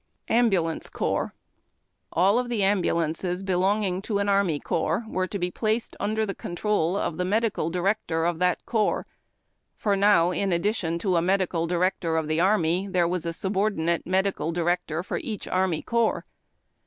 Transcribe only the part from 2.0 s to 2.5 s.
All of